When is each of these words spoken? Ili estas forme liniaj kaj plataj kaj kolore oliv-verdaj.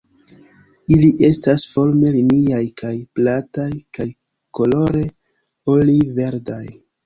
Ili 0.95 1.09
estas 1.27 1.65
forme 1.73 2.13
liniaj 2.15 2.63
kaj 2.83 2.95
plataj 3.21 3.69
kaj 4.01 4.09
kolore 4.61 5.07
oliv-verdaj. 5.79 6.63